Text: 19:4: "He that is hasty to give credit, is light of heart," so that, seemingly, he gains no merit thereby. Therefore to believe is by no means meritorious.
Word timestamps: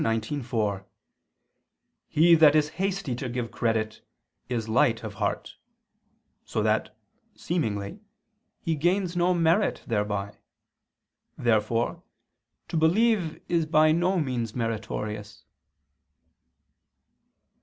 19:4: 0.01 0.83
"He 2.07 2.33
that 2.33 2.55
is 2.55 2.69
hasty 2.81 3.13
to 3.13 3.29
give 3.29 3.51
credit, 3.51 4.01
is 4.49 4.67
light 4.67 5.03
of 5.03 5.13
heart," 5.21 5.57
so 6.43 6.63
that, 6.63 6.97
seemingly, 7.35 7.99
he 8.59 8.73
gains 8.75 9.15
no 9.15 9.31
merit 9.35 9.83
thereby. 9.85 10.39
Therefore 11.37 12.01
to 12.67 12.77
believe 12.77 13.43
is 13.47 13.67
by 13.67 13.91
no 13.91 14.19
means 14.19 14.55
meritorious. 14.55 15.45